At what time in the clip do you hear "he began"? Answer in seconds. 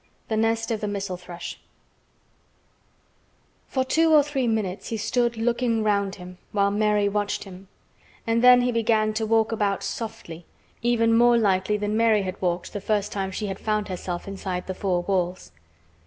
8.63-9.13